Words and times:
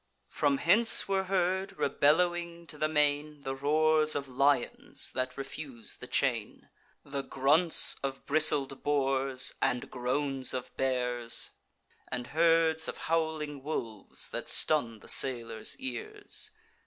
From 0.29 0.57
hence 0.57 1.07
were 1.07 1.25
heard, 1.25 1.77
rebellowing 1.77 2.65
to 2.65 2.77
the 2.79 2.87
main, 2.87 3.41
The 3.43 3.53
roars 3.53 4.15
of 4.15 4.27
lions 4.27 5.11
that 5.11 5.37
refuse 5.37 5.97
the 5.97 6.07
chain, 6.07 6.71
The 7.05 7.21
grunts 7.21 7.95
of 8.01 8.25
bristled 8.25 8.81
boars, 8.81 9.53
and 9.61 9.91
groans 9.91 10.55
of 10.55 10.75
bears, 10.75 11.51
And 12.11 12.25
herds 12.33 12.87
of 12.87 12.97
howling 12.97 13.61
wolves 13.61 14.27
that 14.29 14.49
stun 14.49 15.01
the 15.01 15.07
sailors' 15.07 15.77
ears. 15.77 16.49